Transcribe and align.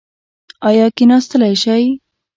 ایا 0.67 0.85
کیناستلی 0.97 1.53
شئ؟ 1.61 1.83